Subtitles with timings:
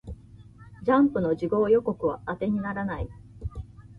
[0.81, 3.09] ジャンプの次号予告は当てにならない